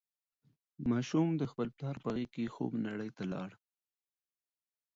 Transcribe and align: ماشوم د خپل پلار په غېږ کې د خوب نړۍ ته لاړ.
ماشوم 0.89 1.27
د 1.37 1.43
خپل 1.51 1.67
پلار 1.75 1.95
په 2.03 2.09
غېږ 2.15 2.29
کې 2.33 2.43
د 2.47 2.51
خوب 2.55 2.71
نړۍ 2.87 3.09
ته 3.17 3.23
لاړ. 3.33 3.51